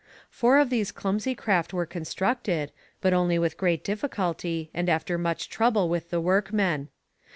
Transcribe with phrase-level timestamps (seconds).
[0.31, 5.47] Four of these clumsy craft were constructed, but only with great difficulty, and after much
[5.47, 6.89] trouble with the workmen.